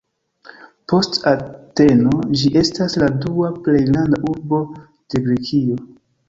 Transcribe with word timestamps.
Post 0.93 1.19
Ateno 1.31 2.13
ĝi 2.39 2.49
estas 2.61 2.97
la 3.03 3.11
dua 3.27 3.51
plej 3.69 3.83
granda 3.91 4.21
urbo 4.33 4.63
de 4.87 5.23
Grekio. 5.29 5.79